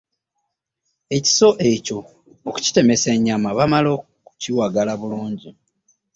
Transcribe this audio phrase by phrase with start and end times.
[1.17, 1.99] Ekiso ekyo
[2.47, 3.91] okutkitemesa ennyama baamala
[4.25, 5.49] ku kiwagala bulungi.